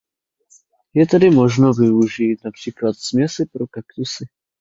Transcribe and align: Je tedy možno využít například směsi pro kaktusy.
Je 0.93 1.05
tedy 1.07 1.29
možno 1.29 1.73
využít 1.73 2.43
například 2.43 2.93
směsi 2.97 3.45
pro 3.45 3.67
kaktusy. 3.67 4.25